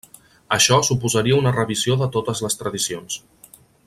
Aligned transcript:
Això 0.55 0.77
suposaria 0.87 1.37
una 1.43 1.53
revisió 1.57 1.99
de 2.03 2.07
totes 2.19 2.41
les 2.47 2.57
tradicions. 2.63 3.21